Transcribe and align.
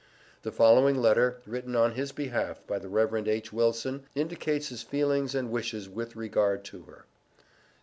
The 0.41 0.51
following 0.51 0.99
letter, 0.99 1.41
written 1.45 1.75
on 1.75 1.91
his 1.91 2.11
behalf 2.11 2.65
by 2.65 2.79
the 2.79 2.89
Rev. 2.89 3.27
H. 3.27 3.53
Wilson, 3.53 4.07
indicates 4.15 4.69
his 4.69 4.81
feelings 4.81 5.35
and 5.35 5.51
wishes 5.51 5.87
with 5.87 6.15
regard 6.15 6.63
to 6.63 6.81
her: 6.85 7.05
ST. 7.37 7.45